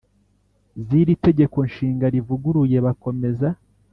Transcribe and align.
Z’iri 0.85 1.13
Tegeko 1.25 1.57
Nshinga 1.69 2.05
rivuguruye 2.13 2.77
bakomeza 2.85 3.47